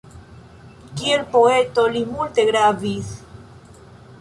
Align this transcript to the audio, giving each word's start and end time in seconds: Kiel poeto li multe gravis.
Kiel 1.01 1.21
poeto 1.35 1.85
li 1.97 2.01
multe 2.15 2.47
gravis. 2.51 3.13